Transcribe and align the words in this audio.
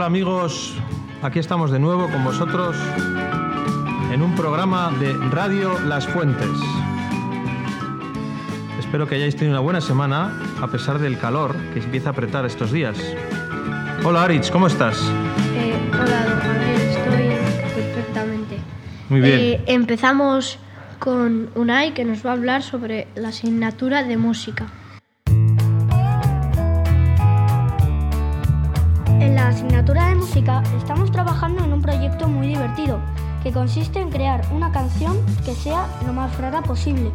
Hola 0.00 0.06
amigos, 0.06 0.72
aquí 1.20 1.40
estamos 1.40 1.70
de 1.70 1.78
nuevo 1.78 2.08
con 2.08 2.24
vosotros 2.24 2.74
en 4.10 4.22
un 4.22 4.34
programa 4.34 4.90
de 4.98 5.12
Radio 5.30 5.78
Las 5.80 6.06
Fuentes. 6.06 6.48
Espero 8.78 9.06
que 9.06 9.16
hayáis 9.16 9.36
tenido 9.36 9.52
una 9.52 9.60
buena 9.60 9.82
semana 9.82 10.32
a 10.62 10.68
pesar 10.68 11.00
del 11.00 11.18
calor 11.18 11.54
que 11.74 11.80
empieza 11.80 12.08
a 12.08 12.12
apretar 12.12 12.46
estos 12.46 12.72
días. 12.72 12.96
Hola 14.02 14.22
Aritz, 14.22 14.50
¿cómo 14.50 14.68
estás? 14.68 14.98
Eh, 15.54 15.74
hola, 15.92 16.24
don 16.24 16.38
Gabriel, 16.38 16.80
estoy 16.80 17.74
perfectamente. 17.74 18.56
Muy 19.10 19.20
bien. 19.20 19.38
Eh, 19.38 19.64
empezamos 19.66 20.58
con 20.98 21.50
Unai 21.54 21.92
que 21.92 22.06
nos 22.06 22.24
va 22.24 22.30
a 22.30 22.32
hablar 22.32 22.62
sobre 22.62 23.06
la 23.16 23.28
asignatura 23.28 24.02
de 24.02 24.16
música. 24.16 24.72
Música 30.40 30.62
estamos 30.78 31.12
trabajando 31.12 31.62
en 31.64 31.72
un 31.72 31.82
proyecto 31.82 32.26
muy 32.26 32.46
divertido 32.46 32.98
que 33.42 33.52
consiste 33.52 34.00
en 34.00 34.10
crear 34.10 34.42
una 34.52 34.72
canción 34.72 35.18
que 35.44 35.54
sea 35.54 35.86
lo 36.06 36.14
más 36.14 36.36
rara 36.38 36.62
posible. 36.62 37.10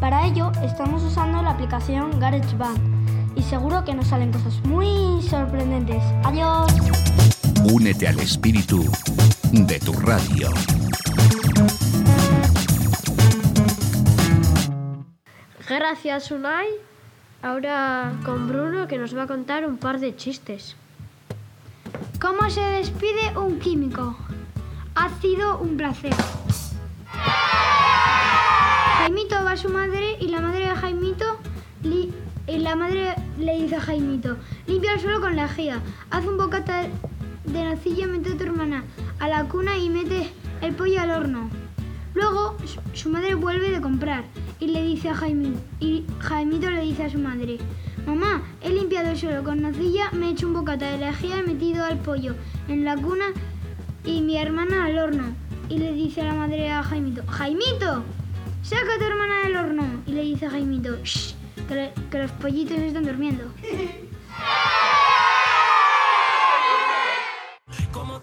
Para 0.00 0.26
ello 0.26 0.50
estamos 0.62 1.02
usando 1.02 1.42
la 1.42 1.50
aplicación 1.50 2.18
GarageBand 2.18 3.36
y 3.36 3.42
seguro 3.42 3.84
que 3.84 3.94
nos 3.94 4.06
salen 4.06 4.32
cosas 4.32 4.58
muy 4.64 5.20
sorprendentes. 5.22 6.02
Adiós. 6.24 6.72
Únete 7.70 8.08
al 8.08 8.18
espíritu 8.20 8.84
de 9.52 9.78
tu 9.78 9.92
radio. 9.92 10.48
Gracias 15.68 16.30
Unai. 16.30 16.68
Ahora 17.42 18.12
con 18.24 18.48
Bruno 18.48 18.86
que 18.86 18.96
nos 18.96 19.14
va 19.14 19.24
a 19.24 19.26
contar 19.26 19.66
un 19.66 19.76
par 19.76 20.00
de 20.00 20.16
chistes. 20.16 20.76
¿Cómo 22.22 22.48
se 22.50 22.60
despide 22.60 23.36
un 23.36 23.58
químico? 23.58 24.16
Ha 24.94 25.08
sido 25.20 25.58
un 25.58 25.76
placer. 25.76 26.14
Jaimito 28.98 29.34
va 29.44 29.50
a 29.52 29.56
su 29.56 29.68
madre 29.68 30.16
y 30.20 30.28
la 30.28 30.40
madre 30.40 30.66
de 30.68 30.74
Jaimito 30.76 31.38
y 31.84 32.58
la 32.58 32.76
madre 32.76 33.16
le 33.38 33.60
dice 33.60 33.74
a 33.74 33.80
Jaimito, 33.80 34.36
limpia 34.68 34.92
el 34.94 35.00
suelo 35.00 35.20
con 35.20 35.34
la 35.34 35.46
lejía, 35.46 35.80
haz 36.10 36.24
un 36.24 36.36
bocata 36.38 36.82
de 37.44 37.64
nocilla, 37.64 38.06
mete 38.06 38.32
a 38.32 38.36
tu 38.36 38.44
hermana 38.44 38.84
a 39.18 39.28
la 39.28 39.44
cuna 39.48 39.76
y 39.76 39.88
mete 39.90 40.32
el 40.60 40.74
pollo 40.74 41.00
al 41.00 41.10
horno. 41.10 41.50
Luego 42.14 42.56
su- 42.66 42.80
su 42.94 43.08
madre 43.10 43.34
vuelve 43.34 43.70
de 43.70 43.80
comprar 43.80 44.22
y 44.60 44.68
le 44.68 44.82
dice 44.84 45.08
a 45.08 45.14
Jaimito, 45.16 45.58
y 45.80 46.04
Jaimito 46.20 46.70
le 46.70 46.82
dice 46.82 47.04
a 47.04 47.10
su 47.10 47.18
madre, 47.18 47.58
mamá, 48.06 48.42
he 48.60 48.70
limpiado 48.70 49.10
el 49.10 49.18
suelo 49.18 49.42
con 49.44 49.62
nocilla, 49.62 50.10
me 50.12 50.28
he 50.28 50.30
hecho 50.30 50.46
un 50.46 50.54
bocata 50.54 50.90
de 50.90 50.98
lejía, 50.98 51.38
he 51.38 51.42
metido 51.42 51.84
al 51.84 51.98
pollo 51.98 52.34
en 52.68 52.84
la 52.84 52.96
cuna 52.96 53.26
y 54.04 54.20
mi 54.20 54.36
hermana 54.36 54.86
al 54.86 54.98
horno. 54.98 55.34
Y 55.68 55.78
le 55.78 55.92
dice 55.92 56.20
a 56.22 56.24
la 56.24 56.34
madre 56.34 56.70
a 56.70 56.82
Jaimito, 56.82 57.22
Jaimito, 57.26 58.04
saca 58.62 58.94
a 58.94 58.98
tu 58.98 59.04
hermana 59.04 59.42
del 59.44 59.56
horno. 59.56 59.84
Y 60.06 60.12
le 60.12 60.22
dice 60.22 60.46
a 60.46 60.50
Jaimito, 60.50 60.98
"Shh, 61.02 61.34
que 62.10 62.18
los 62.18 62.30
pollitos 62.32 62.78
están 62.78 63.04
durmiendo. 63.04 63.44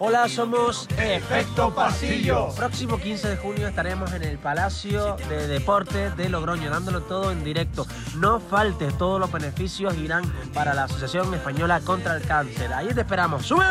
Hola, 0.02 0.30
somos 0.30 0.88
Efecto 0.96 1.74
Pasillo. 1.74 2.48
Próximo 2.56 2.96
15 2.96 3.28
de 3.28 3.36
junio 3.36 3.68
estaremos 3.68 4.10
en 4.14 4.22
el 4.22 4.38
Palacio 4.38 5.16
de 5.28 5.46
Deportes 5.46 6.16
de 6.16 6.30
Logroño, 6.30 6.70
dándolo 6.70 7.02
todo 7.02 7.30
en 7.30 7.44
directo. 7.44 7.86
No 8.16 8.40
faltes, 8.40 8.96
todos 8.96 9.20
los 9.20 9.30
beneficios 9.30 9.94
irán 9.98 10.24
para 10.54 10.72
la 10.72 10.84
Asociación 10.84 11.34
Española 11.34 11.80
contra 11.80 12.16
el 12.16 12.22
Cáncer. 12.22 12.72
Ahí 12.72 12.88
te 12.94 13.02
esperamos. 13.02 13.44
¡Sube! 13.44 13.66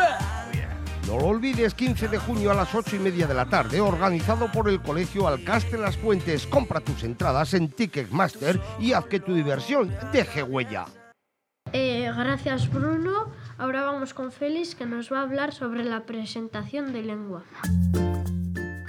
No 1.08 1.18
lo 1.18 1.26
olvides, 1.26 1.74
15 1.74 2.06
de 2.06 2.18
junio 2.18 2.52
a 2.52 2.54
las 2.54 2.72
8 2.72 2.94
y 2.94 2.98
media 3.00 3.26
de 3.26 3.34
la 3.34 3.46
tarde, 3.46 3.80
organizado 3.80 4.52
por 4.52 4.68
el 4.68 4.80
Colegio 4.80 5.26
Alcaste 5.26 5.78
Las 5.78 5.96
Fuentes. 5.96 6.46
Compra 6.46 6.78
tus 6.78 7.02
entradas 7.02 7.54
en 7.54 7.70
Ticketmaster 7.70 8.60
y 8.78 8.92
haz 8.92 9.06
que 9.06 9.18
tu 9.18 9.34
diversión 9.34 9.92
deje 10.12 10.44
huella. 10.44 10.84
Eh, 11.72 12.08
gracias 12.16 12.70
Bruno. 12.70 13.32
Ahora 13.60 13.82
vamos 13.82 14.14
con 14.14 14.32
Félix 14.32 14.74
que 14.74 14.86
nos 14.86 15.12
va 15.12 15.18
a 15.18 15.22
hablar 15.22 15.52
sobre 15.52 15.84
la 15.84 16.06
presentación 16.06 16.94
de 16.94 17.02
lengua. 17.02 17.44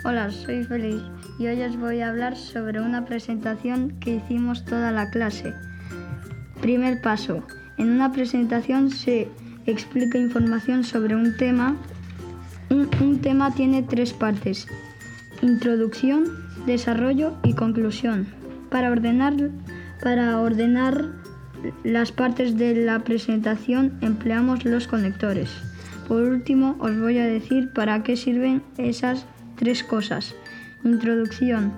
Hola, 0.05 0.31
soy 0.31 0.63
Félix 0.63 1.03
y 1.37 1.47
hoy 1.47 1.61
os 1.61 1.75
voy 1.75 1.99
a 1.99 2.07
hablar 2.07 2.37
sobre 2.37 2.79
una 2.79 3.03
presentación 3.03 3.99
que 3.99 4.15
hicimos 4.15 4.63
toda 4.63 4.93
la 4.93 5.09
clase. 5.09 5.53
Primer 6.61 7.01
paso. 7.01 7.43
En 7.77 7.89
una 7.89 8.13
presentación 8.13 8.91
se 8.91 9.27
explica 9.65 10.17
información 10.17 10.85
sobre 10.85 11.17
un 11.17 11.35
tema. 11.35 11.75
Un, 12.69 12.89
un 13.01 13.19
tema 13.19 13.53
tiene 13.53 13.83
tres 13.83 14.13
partes. 14.13 14.67
Introducción, 15.41 16.23
desarrollo 16.65 17.33
y 17.43 17.55
conclusión. 17.55 18.25
Para 18.69 18.89
ordenar, 18.89 19.33
para 20.01 20.39
ordenar 20.39 21.20
las 21.83 22.11
partes 22.11 22.57
de 22.57 22.75
la 22.75 22.99
presentación 23.03 23.97
empleamos 24.01 24.66
los 24.66 24.88
conectores. 24.88 25.49
Por 26.07 26.23
último, 26.23 26.75
os 26.79 26.99
voy 26.99 27.17
a 27.19 27.25
decir 27.25 27.72
para 27.73 28.03
qué 28.03 28.17
sirven 28.17 28.61
esas 28.77 29.25
tres 29.55 29.83
cosas. 29.83 30.35
Introducción. 30.83 31.73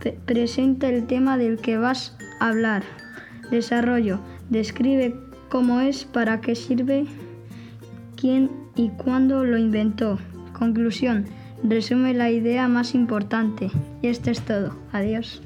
Pre- 0.00 0.18
presenta 0.24 0.88
el 0.88 1.06
tema 1.06 1.36
del 1.38 1.58
que 1.58 1.76
vas 1.76 2.16
a 2.40 2.48
hablar. 2.48 2.82
Desarrollo. 3.50 4.18
Describe 4.50 5.14
cómo 5.48 5.80
es, 5.80 6.04
para 6.04 6.40
qué 6.40 6.54
sirve, 6.54 7.06
quién 8.16 8.50
y 8.74 8.88
cuándo 8.90 9.44
lo 9.44 9.58
inventó. 9.58 10.18
Conclusión. 10.58 11.26
Resume 11.62 12.14
la 12.14 12.30
idea 12.30 12.66
más 12.68 12.94
importante. 12.94 13.70
Y 14.00 14.08
esto 14.08 14.30
es 14.30 14.40
todo. 14.40 14.76
Adiós. 14.92 15.42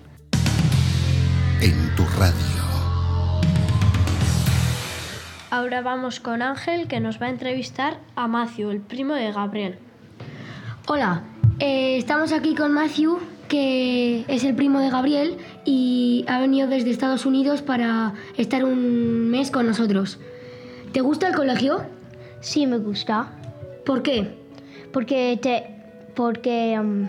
En 1.60 1.94
tu 1.96 2.04
radio. 2.18 2.65
Ahora 5.48 5.80
vamos 5.80 6.18
con 6.18 6.42
Ángel 6.42 6.88
que 6.88 6.98
nos 6.98 7.22
va 7.22 7.26
a 7.26 7.30
entrevistar 7.30 8.00
a 8.16 8.26
Matthew, 8.26 8.70
el 8.70 8.80
primo 8.80 9.14
de 9.14 9.30
Gabriel. 9.30 9.78
Hola, 10.88 11.22
eh, 11.60 11.96
estamos 11.98 12.32
aquí 12.32 12.56
con 12.56 12.72
Matthew, 12.72 13.20
que 13.48 14.24
es 14.26 14.42
el 14.42 14.56
primo 14.56 14.80
de 14.80 14.90
Gabriel 14.90 15.36
y 15.64 16.24
ha 16.26 16.40
venido 16.40 16.66
desde 16.66 16.90
Estados 16.90 17.26
Unidos 17.26 17.62
para 17.62 18.14
estar 18.36 18.64
un 18.64 19.30
mes 19.30 19.52
con 19.52 19.66
nosotros. 19.66 20.18
¿Te 20.92 21.00
gusta 21.00 21.28
el 21.28 21.34
colegio? 21.36 21.84
Sí, 22.40 22.66
me 22.66 22.78
gusta. 22.78 23.30
¿Por 23.84 24.02
qué? 24.02 24.36
Porque 24.92 25.38
te. 25.40 25.76
Porque. 26.14 26.76
um, 26.80 27.08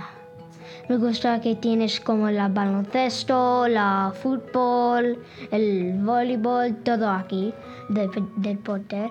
me 0.90 0.98
gusta 0.98 1.42
que 1.42 1.56
tienes 1.56 2.00
como 2.00 2.30
la 2.32 2.48
baloncesto, 2.48 3.68
la 3.68 4.14
fútbol, 4.22 5.20
el 5.52 5.94
voleibol, 6.02 6.76
todo 6.84 7.10
aquí 7.10 7.54
de, 7.90 8.10
deporte. 8.38 9.10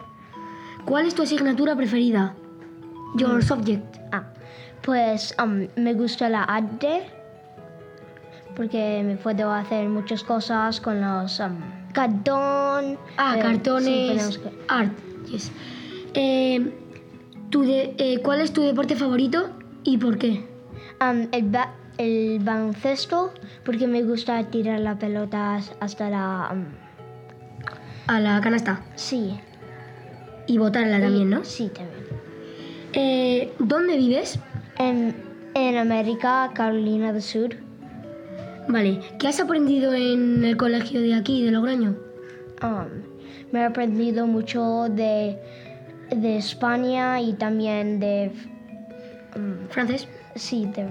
¿Cuál 0.85 1.07
es 1.07 1.15
tu 1.15 1.23
asignatura 1.23 1.75
preferida? 1.77 2.35
Your 3.17 3.43
subject. 3.43 3.97
Ah, 4.13 4.25
pues 4.83 5.35
um, 5.43 5.67
me 5.77 5.95
gusta 5.95 6.29
la 6.29 6.45
arte 6.45 7.03
porque 8.57 9.03
me 9.05 9.17
puedo 9.17 9.53
hacer 9.53 9.89
muchas 9.89 10.23
cosas 10.23 10.81
con 10.81 11.01
los 11.01 11.41
um, 11.41 11.57
cartón. 11.93 12.99
Ah, 13.19 13.35
eh, 13.37 13.37
sí, 13.37 13.43
cartones. 13.43 13.85
tenemos 14.09 14.39
que- 14.39 14.51
Art. 14.69 14.93
Yes. 15.31 15.53
Eh, 16.15 16.73
tu 17.51 17.63
de- 17.63 17.95
eh, 17.99 18.21
¿Cuál 18.23 18.41
es 18.41 18.53
tu 18.53 18.63
deporte 18.63 18.97
favorito 18.97 19.51
y 19.85 19.99
por 19.99 20.17
qué? 20.19 20.56
Um, 21.01 21.29
el, 21.33 21.43
ba- 21.51 21.75
el 21.99 22.39
baloncesto 22.41 23.33
porque 23.65 23.87
me 23.87 24.03
gusta 24.03 24.43
tirar 24.45 24.81
la 24.81 24.99
pelota 24.99 25.61
hasta 25.81 26.09
la... 26.11 26.49
um, 26.53 26.65
A 28.07 28.21
la 28.21 28.41
canasta. 28.41 28.83
sí. 28.95 29.39
Y 30.49 30.59
botarla 30.59 31.01
también, 31.01 31.29
¿no? 31.29 31.45
Sí, 31.45 31.69
también. 31.75 32.07
Eh, 32.93 33.53
¿Dónde 33.59 33.97
vives? 33.97 34.39
En, 34.79 35.17
en 35.55 35.77
América, 35.77 36.53
Carolina 36.55 37.13
del 37.13 37.21
Sur, 37.23 37.57
Vale. 38.69 39.01
¿Qué 39.19 39.27
has 39.29 39.39
aprendido 39.41 39.93
en 39.95 40.45
el 40.45 40.57
colegio 40.57 41.01
de 41.01 41.15
aquí, 41.15 41.45
de 41.45 41.51
Logroño? 41.51 41.97
um, 42.63 42.87
me 43.53 43.61
he 43.61 43.65
aprendido 43.65 44.27
mucho 44.29 44.89
de, 44.89 45.37
de 46.11 46.37
España 46.37 47.21
y 47.21 47.33
también 47.35 47.99
de... 48.01 48.31
um, 49.37 49.69
¿Francés? 49.69 50.09
sí, 50.35 50.67
de... 50.75 50.89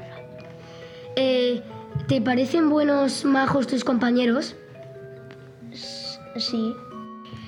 Eh, 1.16 1.64
¿Te 2.08 2.22
parecen 2.22 2.70
buenos, 2.70 3.26
majos 3.26 3.68
tus 3.68 3.84
compañeros? 3.84 4.56
Sí. 5.72 6.74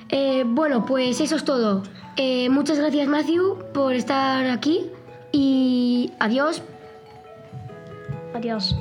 Eh, 0.09 0.43
bueno, 0.45 0.85
pues 0.85 1.19
eso 1.19 1.35
es 1.35 1.43
todo. 1.43 1.83
Eh, 2.15 2.49
muchas 2.49 2.79
gracias, 2.79 3.07
Matthew, 3.07 3.59
por 3.73 3.93
estar 3.93 4.45
aquí 4.47 4.89
y 5.31 6.11
adiós. 6.19 6.63
Adiós. 8.33 8.75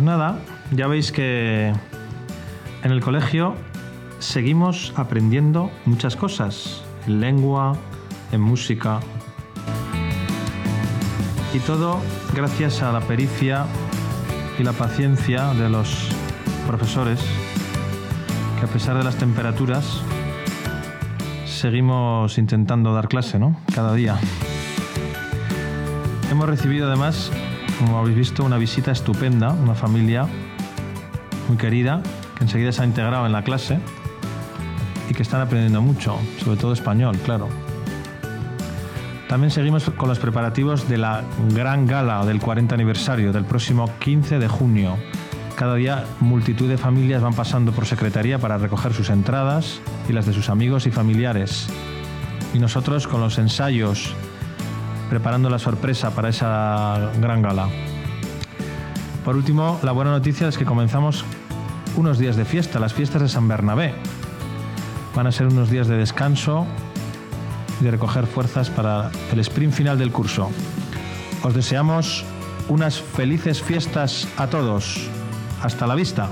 Pues 0.00 0.06
nada, 0.06 0.38
ya 0.70 0.86
veis 0.86 1.12
que 1.12 1.74
en 2.82 2.90
el 2.90 3.02
colegio 3.02 3.54
seguimos 4.18 4.94
aprendiendo 4.96 5.70
muchas 5.84 6.16
cosas, 6.16 6.82
en 7.06 7.20
lengua, 7.20 7.76
en 8.32 8.40
música. 8.40 9.00
Y 11.52 11.58
todo 11.58 12.00
gracias 12.34 12.80
a 12.80 12.92
la 12.92 13.00
pericia 13.00 13.66
y 14.58 14.62
la 14.62 14.72
paciencia 14.72 15.52
de 15.52 15.68
los 15.68 16.08
profesores, 16.66 17.20
que 18.58 18.64
a 18.64 18.68
pesar 18.68 18.96
de 18.96 19.04
las 19.04 19.16
temperaturas, 19.16 20.00
seguimos 21.44 22.38
intentando 22.38 22.94
dar 22.94 23.06
clase, 23.06 23.38
¿no? 23.38 23.54
Cada 23.74 23.92
día. 23.92 24.18
Hemos 26.30 26.48
recibido 26.48 26.88
además, 26.88 27.30
como 27.80 27.98
habéis 27.98 28.16
visto, 28.16 28.44
una 28.44 28.58
visita 28.58 28.92
estupenda, 28.92 29.52
una 29.52 29.74
familia 29.74 30.26
muy 31.48 31.56
querida, 31.56 32.02
que 32.36 32.44
enseguida 32.44 32.72
se 32.72 32.82
ha 32.82 32.84
integrado 32.84 33.24
en 33.24 33.32
la 33.32 33.42
clase 33.42 33.78
y 35.08 35.14
que 35.14 35.22
están 35.22 35.40
aprendiendo 35.40 35.80
mucho, 35.80 36.18
sobre 36.44 36.60
todo 36.60 36.74
español, 36.74 37.16
claro. 37.24 37.48
También 39.28 39.50
seguimos 39.50 39.88
con 39.96 40.08
los 40.10 40.18
preparativos 40.18 40.88
de 40.88 40.98
la 40.98 41.24
gran 41.54 41.86
gala 41.86 42.24
del 42.26 42.38
40 42.38 42.74
aniversario 42.74 43.32
del 43.32 43.44
próximo 43.44 43.90
15 43.98 44.38
de 44.38 44.48
junio. 44.48 44.96
Cada 45.56 45.74
día 45.76 46.04
multitud 46.20 46.68
de 46.68 46.76
familias 46.76 47.22
van 47.22 47.34
pasando 47.34 47.72
por 47.72 47.86
secretaría 47.86 48.38
para 48.38 48.58
recoger 48.58 48.92
sus 48.92 49.08
entradas 49.08 49.80
y 50.08 50.12
las 50.12 50.26
de 50.26 50.34
sus 50.34 50.50
amigos 50.50 50.86
y 50.86 50.90
familiares. 50.90 51.68
Y 52.52 52.58
nosotros 52.58 53.06
con 53.06 53.20
los 53.20 53.38
ensayos 53.38 54.14
preparando 55.10 55.50
la 55.50 55.58
sorpresa 55.58 56.12
para 56.12 56.28
esa 56.28 57.10
gran 57.20 57.42
gala. 57.42 57.68
Por 59.24 59.36
último, 59.36 59.78
la 59.82 59.92
buena 59.92 60.12
noticia 60.12 60.48
es 60.48 60.56
que 60.56 60.64
comenzamos 60.64 61.24
unos 61.96 62.18
días 62.18 62.36
de 62.36 62.44
fiesta, 62.44 62.78
las 62.78 62.94
fiestas 62.94 63.20
de 63.20 63.28
San 63.28 63.48
Bernabé. 63.48 63.92
Van 65.14 65.26
a 65.26 65.32
ser 65.32 65.48
unos 65.48 65.68
días 65.68 65.88
de 65.88 65.96
descanso 65.96 66.64
y 67.80 67.84
de 67.84 67.90
recoger 67.90 68.26
fuerzas 68.26 68.70
para 68.70 69.10
el 69.32 69.40
sprint 69.40 69.74
final 69.74 69.98
del 69.98 70.12
curso. 70.12 70.48
Os 71.42 71.54
deseamos 71.54 72.24
unas 72.68 73.00
felices 73.00 73.60
fiestas 73.60 74.28
a 74.36 74.46
todos. 74.46 75.08
Hasta 75.60 75.86
la 75.88 75.96
vista. 75.96 76.28